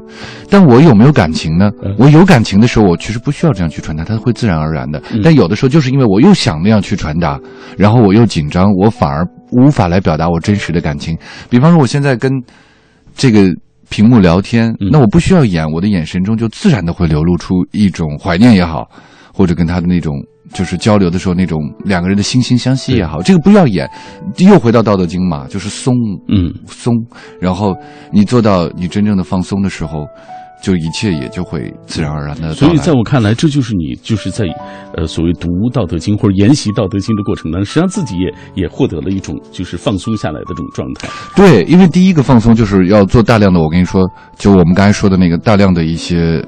[0.49, 1.69] 但我有没有感情呢？
[1.83, 5.01] 嗯我有感情的时候，我其实不需要这样去传达，它会自然而然的。
[5.12, 7.39] 嗯但有的时候，就是因为我又想那样去传达，
[7.77, 11.17] 然后我又紧张，我反而无法来表达我真实的感情。
[11.49, 12.31] 比方说，我现在跟
[13.15, 13.47] 这个
[13.89, 14.89] 屏幕聊天，嗯。
[14.91, 18.87] 那我不需要演，我的眼神中就自然的会流露出一种怀念也好，
[19.33, 20.13] 或者跟他的那种
[20.53, 23.89] 就是交流的时候那种两个人的惺惺相惜也好，这个不要演，
[24.37, 25.93] 又回到《道德经》嘛，就是松，
[26.29, 26.93] 嗯，松，
[27.39, 27.75] 然后
[28.11, 30.05] 你做到你真正的放松的时候。
[30.63, 32.54] 就一切也就会自然而然的。
[32.54, 34.45] 所以在我看来，这就是你就是在，
[34.95, 41.10] 呃，所谓读《道德经》或者研习《道德经》的过程当中，实际上自己也也获得了一种就是放松下来的这种状态。
[41.36, 46.41] 对，因为第一个放松就是要做大量的，我跟你说，就我们刚才说的那个大量的一些，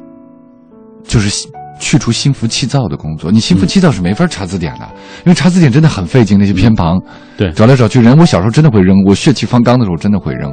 [1.03, 1.45] 就是
[1.77, 3.29] 去除心浮气躁的工作。
[3.29, 4.87] 你心浮气躁是没法查字典的，
[5.25, 6.97] 因为查字典真的很费劲，那些偏旁，
[7.35, 10.49] 对，找来找去，人我小时候真的会扔，我血气方刚的时候真的会扔。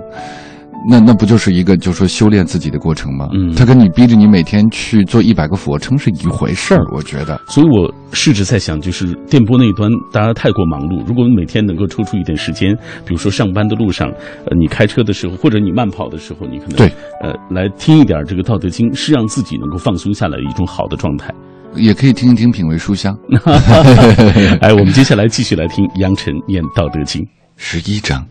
[0.88, 3.28] 那那不就是一个，就是说修炼自己的过程吗？
[3.32, 7.40] 嗯，他跟你逼着你每天去做一百个俯卧撑是一回事儿，我觉得。
[7.46, 14.08] 所以我试着在想，就是电波那一端，大家太过忙碌，如果每天能够抽出一点时间，比如说上班的路上，
[14.46, 16.86] 呃，你开车的时候，或者你慢跑的时候，你可能对，
[17.22, 21.32] 呃，来听一点这个《道德经》，是让自己能够放松下来的一种好的状态。
[21.74, 23.16] 也可以听一听，品味书香。
[24.60, 27.22] 哎，我们接下来继续来听杨晨念《道德经》
[27.56, 28.26] 十一章。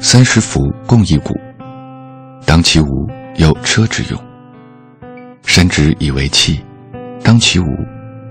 [0.00, 1.34] 三十辐共一毂，
[2.46, 2.86] 当其无，
[3.36, 4.18] 有车之用；
[5.42, 6.64] 山之以为器，
[7.22, 7.66] 当其无，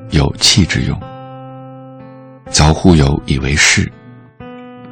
[0.10, 0.98] 有器之用；
[2.50, 3.92] 凿户有以为室，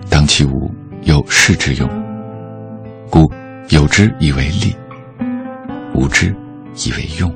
[0.09, 0.71] 当其无，
[1.03, 1.89] 有室之用。
[3.09, 3.31] 故
[3.69, 4.75] 有之以为利，
[5.95, 6.35] 无之
[6.85, 7.33] 以为用。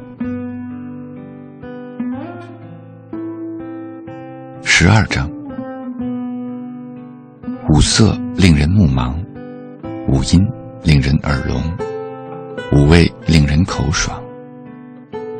[4.63, 5.29] 十二章，
[7.69, 9.17] 五色令人目盲。
[10.11, 10.43] 五音
[10.83, 11.61] 令人耳聋，
[12.73, 14.19] 五味令人口爽，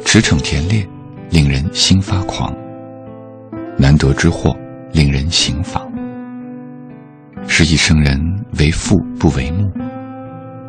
[0.05, 0.87] 驰骋田猎
[1.31, 2.55] 令人心发狂，
[3.79, 4.55] 难得之货
[4.91, 5.91] 令人行妨。
[7.47, 8.21] 是以圣人
[8.59, 9.67] 为父不为目，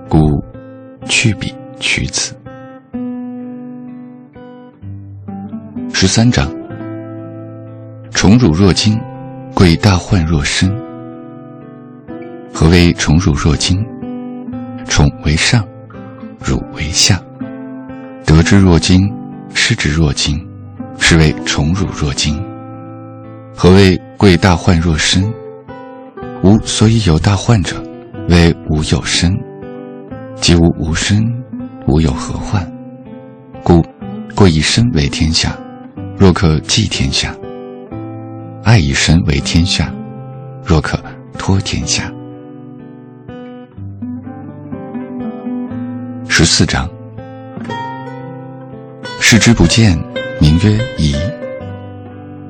[0.08, 0.18] 故
[1.04, 2.34] 去彼取此。
[5.92, 6.50] 十三章：
[8.12, 8.98] 宠辱若惊，
[9.54, 10.89] 贵大患若身。
[12.60, 13.82] 何谓宠辱若惊？
[14.86, 15.66] 宠为上，
[16.38, 17.18] 辱为下。
[18.26, 19.00] 得之若惊，
[19.54, 20.46] 失之若惊，
[20.98, 22.38] 是谓宠辱若惊。
[23.56, 25.24] 何谓贵大患若身？
[26.44, 27.82] 吾所以有大患者，
[28.28, 29.34] 为吾有身。
[30.34, 31.24] 即吾无身，
[31.86, 32.70] 吾有何患？
[33.64, 33.82] 故
[34.34, 35.58] 贵以身为天下，
[36.18, 37.30] 若可寄天下；
[38.64, 39.90] 爱以身为天下，
[40.62, 41.02] 若可
[41.38, 42.12] 托天下。
[46.42, 46.88] 十四章：
[49.20, 49.94] 视之不见，
[50.40, 51.14] 名曰夷；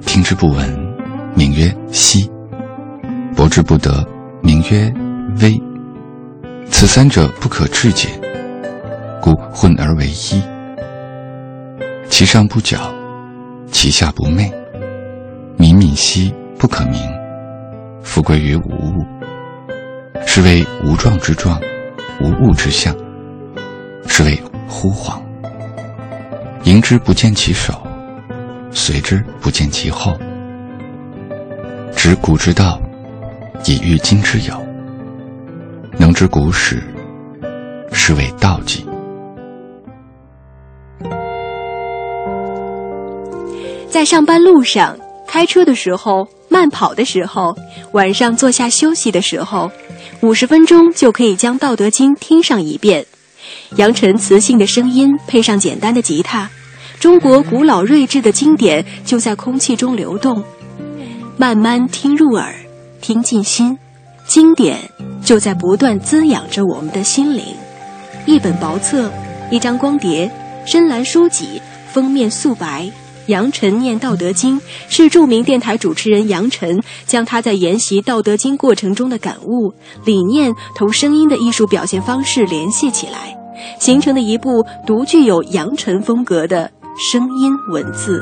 [0.06, 0.64] 听之不闻，
[1.34, 2.30] 名曰希；
[3.34, 4.06] 博之不得，
[4.44, 4.94] 名曰
[5.42, 5.60] 微。
[6.70, 8.06] 此三者不可致诘，
[9.20, 10.40] 故混而为一。
[12.08, 12.78] 其上不矫，
[13.72, 14.48] 其下不昧。
[15.56, 17.00] 敏敏兮不可名，
[18.04, 19.04] 富贵于无物。
[20.24, 21.60] 是谓无状之状，
[22.20, 22.94] 无物之象。
[24.06, 25.20] 是谓忽恍。
[26.64, 27.74] 迎之不见其首，
[28.70, 30.16] 随之不见其后。
[31.96, 32.80] 知古之道，
[33.64, 34.54] 以御今之有。
[35.98, 36.82] 能知古始，
[37.92, 38.86] 是谓道纪。
[43.88, 47.54] 在上班路上、开车的时候、慢跑的时候、
[47.92, 49.70] 晚上坐下休息的时候，
[50.22, 53.06] 五十分钟就可以将《道德经》听上一遍。
[53.76, 56.50] 杨晨磁性的声音配上简单的吉他，
[56.98, 60.42] 中国古老睿智的经典就在空气中流动，
[61.36, 62.54] 慢慢听入耳，
[63.00, 63.78] 听进心，
[64.26, 64.78] 经典
[65.24, 67.44] 就在不断滋养着我们的心灵。
[68.26, 69.10] 一本薄册，
[69.50, 70.30] 一张光碟，
[70.66, 71.60] 深蓝书籍，
[71.92, 72.90] 封面素白。
[73.26, 74.58] 杨晨念《道德经》，
[74.88, 79.72] 是著名电台主持人杨晨将他在研习《道德经》过程中的感悟、
[80.04, 83.39] 理念同声音的艺术表现方式联系起来。
[83.78, 86.70] 形成的一部独具有扬尘风格的
[87.10, 88.20] 声音文字。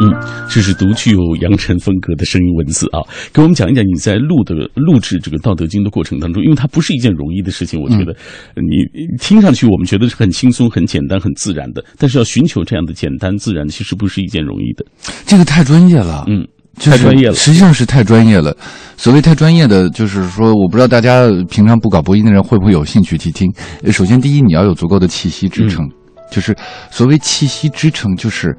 [0.00, 0.10] 嗯，
[0.50, 2.98] 这是独具有扬尘风格的声音文字啊！
[3.32, 7.80] 给我们讲一讲你在录的录制这个《道德经》的过程当中，因为它不是一件容易的事情。
[7.80, 8.12] 我觉得，
[8.56, 14.84] 你听上去我们觉得是很轻松、很简单、很自然的，但是要寻求这样的简单自然，其实不是一件容易的。
[15.26, 16.44] 这个太专业了，嗯。
[16.78, 18.56] 太专业了，实际上是太专业了。
[18.96, 23.52] 所谓太专业的，就是说，我不知道大家平常不搞播音的人会不会有兴趣去听。
[23.90, 25.88] 首先，第一，你要有足够的气息支撑，
[26.30, 26.54] 就是
[26.90, 28.56] 所谓气息支撑，就是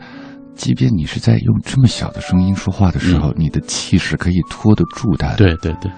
[0.56, 5.36] 即便你是在用这么小的声音说话的时候，你的气势可以拖得住它的。
[5.36, 5.92] 对对对，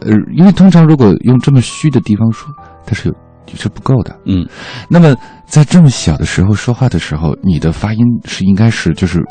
[0.00, 2.48] 呃，因为通常如果用这么虚的地方说，
[2.86, 3.14] 它是有
[3.54, 4.16] 是不够的。
[4.26, 4.46] 嗯，
[4.88, 5.14] 那么
[5.46, 9.22] 在这么小的时候说话的时候，你的发音是应该是就是。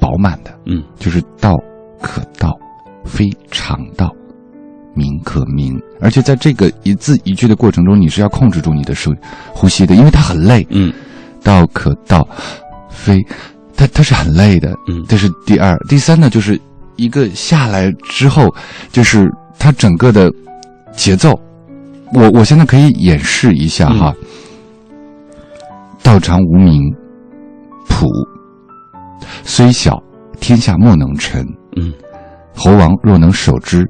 [0.00, 1.52] 饱满的，嗯就是道
[2.00, 2.58] 可道，
[3.04, 4.10] 非常道，
[4.94, 5.80] 名可名。
[6.00, 9.12] 而且在这个一字一句的过程中，你是要控制住你的手
[9.52, 10.66] 呼吸的，因为它很累。
[10.70, 10.92] 嗯
[11.42, 12.26] 道可道，
[12.90, 13.24] 非，
[13.76, 14.74] 它它是很累的。
[14.88, 16.60] 嗯这是第二，第三呢，就是
[16.96, 18.52] 一个下来之后，
[18.90, 20.30] 就是它整个的
[20.92, 21.38] 节奏。
[22.12, 24.12] 我我现在可以演示一下哈。
[26.02, 26.80] 道常无名，
[27.88, 28.06] 朴，
[29.44, 30.02] 虽小，
[30.40, 31.46] 天下莫能臣。
[31.76, 31.92] 嗯
[32.54, 33.86] 猴王若能守之，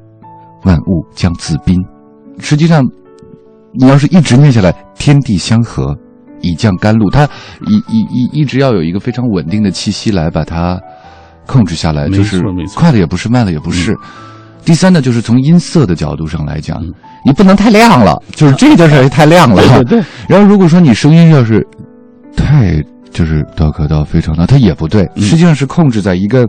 [0.64, 1.76] 万物将自宾。
[2.38, 2.84] 实际上，
[3.72, 5.96] 你要是一直念下来，天地相合，
[6.40, 7.24] 以降甘露，它
[7.66, 10.78] 一一一一直要有一个非常稳定的气息来把它
[11.46, 12.42] 控制下来，就是
[12.76, 13.96] 快了也不是，慢了也不是。
[14.64, 16.92] 第三呢，就是从音色的角度上来讲，嗯
[17.24, 19.62] 你不能太亮了， 就是这件事儿太亮了。
[19.62, 21.66] 对对对然后如果说你声音要是
[22.36, 26.46] 太就是道可道非常道，它也不对，嗯实际上是控制在一个，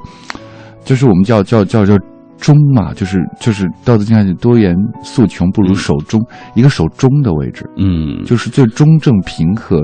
[0.83, 1.97] 就是我们叫叫叫叫
[2.37, 6.21] 中嘛，就是就是《道德经》上多言素穷，不如守中，
[6.55, 9.81] 一个守中的位置，嗯，就是最中正平和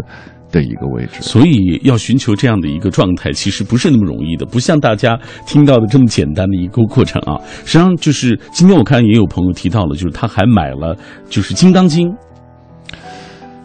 [0.51, 1.21] 的一个位置。
[1.21, 7.35] 所以要寻求这样的一个状态，其实不是那么容易的，不像大家听到的这么简单的一个过程啊。
[7.65, 10.97] 实际上，就是今天我看也有朋友提到了，就是他还买了
[11.29, 12.07] 就是《金刚经》，《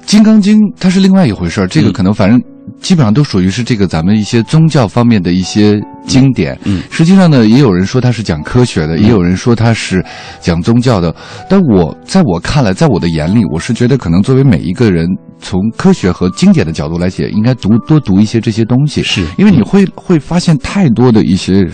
[0.04, 2.42] 金刚经》它是另外一回事儿，这个嗯可能反正
[2.80, 6.58] 基本上都属于是这个咱们一些宗教方面的一些经典。
[6.64, 10.04] 嗯实际上呢，也有人说它是讲科学的，也有人说它是
[10.40, 11.14] 讲宗教的。
[11.48, 15.06] 但我在我看来，在我的眼里，我是觉得可能作为每一个人，
[15.40, 21.66] 从科学和经典的角度来写，应该读多读一些这些东西，是因为你会会发现太多的一些。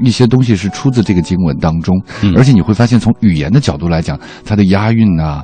[0.00, 5.42] 一些东西是出自这个经文当中，嗯而且你会发现，从语言的角度来讲，它的押韵啊，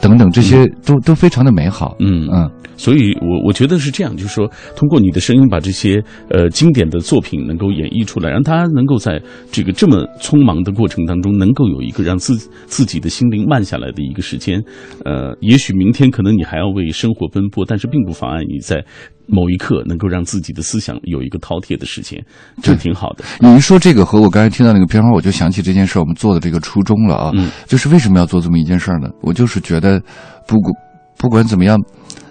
[0.00, 1.96] 等等这些都、都非常的美好。
[2.00, 14.62] 嗯嗯，所以我我觉得是这样，就是说，通过你的声音把这些呃经典的作品能够演绎出来，让他能够在这个这么匆忙的过程当中，能够有一个让自自己的心灵慢下来的一个时间。
[15.04, 18.84] 呃，也许明天可能你还要为生活奔波，但是并不妨碍你在
[19.28, 22.24] 某一刻能够让自己的思想有一个饕餮的时间，
[22.62, 23.24] 这挺好的。
[23.40, 27.30] 你一说这个和我刚才听到那个片花，我就想起这件事儿，我们做的这个初衷了啊。
[27.34, 29.08] 嗯就是为什么要做这么一件事儿呢？
[29.22, 30.00] 我就是觉得，
[30.46, 30.74] 不管
[31.18, 31.78] 不管怎么样，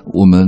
[0.06, 0.48] 我们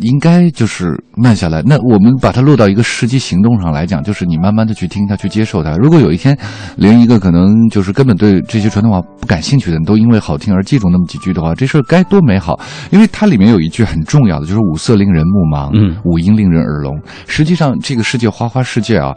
[0.00, 1.62] 应该就是慢下来。
[1.64, 5.76] 那我们把它落到一个实际行动上来讲，就是你慢慢的去听它，去接受它。
[5.76, 6.36] 如果有一天，
[6.76, 12.58] 连一个可能就是根本对这些传统话不感兴趣的人都因为好听而记住那么几句的话，这事儿该多美好！
[12.90, 17.00] 因为它里面有一句很重要的，就是五色令人目盲，嗯五音令人耳聋。
[17.26, 19.14] 实际上，这个世界花花世界啊。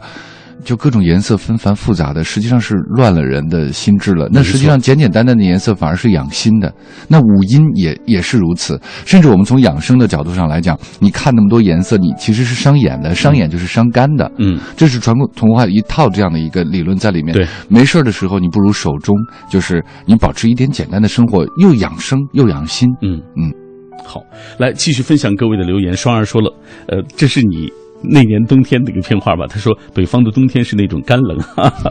[0.62, 4.28] 就各种颜色纷繁复杂的，实际上是乱了人的心智了。
[4.30, 6.72] 那实际上简简单单的颜色反而是养心的。
[7.08, 8.80] 那五音也也是如此。
[9.04, 14.30] 甚至我们从养生的角度上来讲，你看那么多颜色，你其实是伤眼的，伤眼就是伤肝的。
[14.38, 17.34] 嗯，这是传统文化一套这样的一个理论在里面。
[17.34, 19.14] 对，没事儿的时候，你不如手中，
[19.50, 22.88] 就是你保持一点简单的生活，又养生又养心。
[23.02, 23.52] 嗯嗯，
[24.04, 24.20] 好，
[24.58, 25.96] 来继续分享各位的留言。
[25.96, 26.52] 双儿说了，
[26.88, 27.70] 呃，这是你
[28.08, 29.46] 那年冬天的一个片花吧？
[29.48, 31.90] 他说，北方的冬天是那种干冷，哈哈，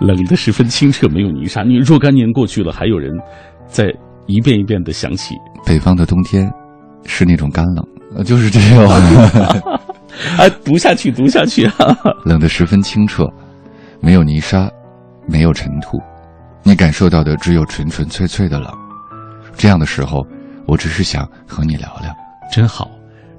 [0.00, 1.62] 冷的十分清澈，没有泥沙。
[1.62, 3.10] 你若干年过去了，还有人
[3.66, 3.92] 在
[4.26, 5.34] 一遍一遍的想起。
[5.66, 6.50] 北方的冬天
[7.06, 7.84] 是那种干冷，
[8.16, 8.88] 呃，就是这种
[10.38, 11.96] 啊， 读下去，读下去啊！
[12.24, 13.26] 冷得十分清澈，
[14.00, 14.68] 没有泥沙，
[15.26, 15.98] 没有尘土，
[16.62, 18.70] 你感受到的只有纯纯粹粹的冷。
[19.56, 20.24] 这样的时候，
[20.66, 22.14] 我只是想和你聊聊。
[22.52, 22.90] 真好。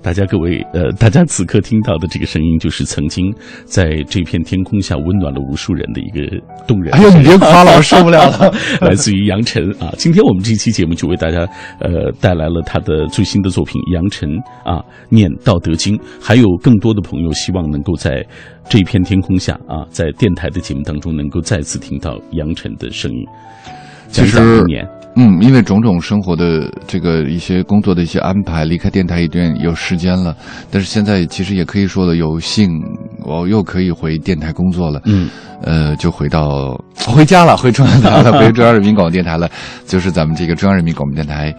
[0.06, 3.34] 大家各位，呃，大家此刻听到的这个声音，就是曾经
[3.65, 6.22] 在这片天空下温暖了无数人的一个
[6.68, 8.54] 动人哎呦，你别夸了，我受不了了。
[8.88, 9.91] 来自于杨晨啊。
[9.98, 11.39] 今天我们这期节目就为大家
[11.80, 14.30] 呃带来了他的最新的作品《杨晨
[14.63, 18.24] 啊念道德经》，还有更多的朋友希望能够在
[18.70, 23.26] 这片天空下啊，在电台的节目当中能够再次听到杨晨的声音。
[24.12, 24.63] 讲其实
[25.18, 30.36] 嗯，因为种种生活的这个一些工作的一些安排，离开电台一段有时间了，
[30.70, 32.70] 但是现在其实也可以说的，有幸
[33.24, 35.02] 我又可以回电台工作了。
[35.06, 35.30] 嗯，
[35.62, 39.50] 呃，就回到回家了，回中央台了，回中央人民广播电台了，
[39.88, 41.56] 就是咱们这个中央人民广播电台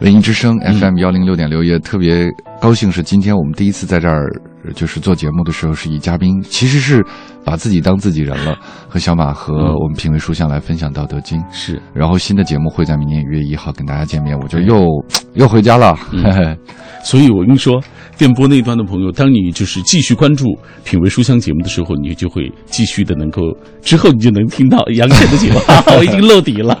[0.00, 2.28] 文艺之声 FM 幺零六点六，也特别
[2.60, 4.26] 高兴是今天我们第一次在这儿
[4.74, 7.04] 就是做节目的时候是以嘉宾，其实是
[7.44, 8.56] 把自己当自己人了，
[8.88, 11.38] 和小马和嗯我们品味书香来分享《道德经》。
[11.52, 14.86] 是然后新的节目会在明年一月一号跟大家见面，我就又
[15.34, 15.96] 又回家了。
[16.12, 16.56] 嗯嘿嘿
[17.04, 17.82] 所以我跟你说，
[18.16, 20.44] 电波那端的朋友，当你就是继续关注
[20.84, 23.42] 《品味书香》节目的时候，你就会继续的能够，
[23.82, 25.58] 之后你就能听到杨晨的节目。
[25.98, 26.80] 我已经露底了。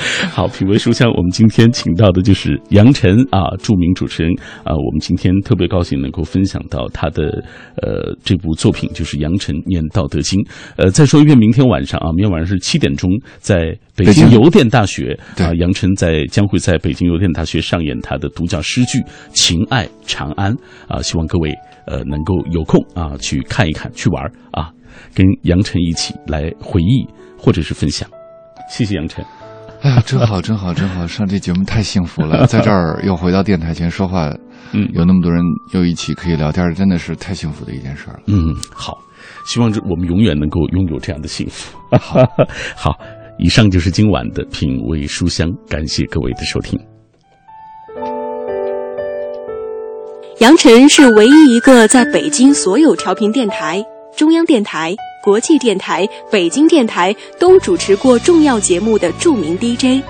[0.32, 4.32] 好，品味书香，我们今天请到的就是杨晨啊，著名主持人
[4.64, 4.72] 啊。
[4.74, 7.42] 我们今天特别高兴能够分享到他的
[7.82, 10.40] 呃这部作品，就是杨晨念《道德经》。
[10.76, 18.98] 呃，再说一遍，明天晚上啊，明天晚上是七点钟，在北京邮电大学啊，杨晨在将会在北京邮电大学上演他的独角诗剧
[19.32, 20.52] 《情爱长安》
[20.88, 21.52] 啊，希望各位
[21.86, 24.70] 呃能够有空啊去看一看，去玩啊，
[25.14, 27.06] 跟杨晨一起来回忆
[27.36, 28.08] 或者是分享。
[28.70, 29.24] 谢谢杨晨。
[29.82, 31.06] 哎呀，真好，真好，真好！
[31.06, 34.28] 上这节目太幸福了，在这儿 又回到电台前说话，
[34.72, 38.18] 嗯，有那么多人又一起可以聊天，真的是太幸福的一件事了。
[38.26, 38.98] 嗯，好，
[39.46, 41.78] 希望这我们永远能够拥有这样的幸福。
[42.76, 42.94] 好，
[43.38, 46.78] 以上就是今晚的品味书香，感谢各位的收听。
[50.40, 53.82] 杨晨是唯一一个在北京所有调频电台、
[54.16, 54.94] 中央电台。
[55.22, 60.02] 国际电台、北京电台都主持过重要节目的著名 DJ，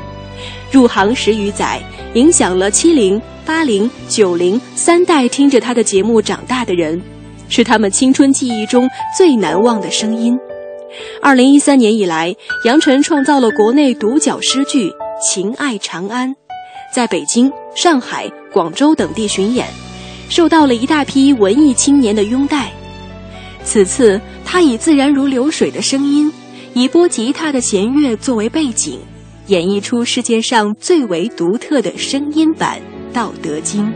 [0.70, 1.80] 入行十余载，
[2.14, 7.02] 影响了七零、八零、九零三代听着他的节目长大的人，
[7.48, 10.38] 是他们青春记忆中最难忘的声音。
[11.20, 12.34] 二零一三年以来，
[12.64, 14.88] 杨晨创造了国内独角诗剧
[15.20, 16.30] 《情爱长安》，
[16.94, 19.66] 在北京、上海、广州等地巡演，
[20.28, 22.70] 受到了一大批文艺青年的拥戴。
[23.62, 24.20] 此次，
[24.52, 26.32] 他以自然如流水的声音，
[26.74, 28.98] 以拨吉他的弦乐作为背景，
[29.46, 32.80] 演绎出世界上最为独特的声音版
[33.14, 33.86] 《道德经》。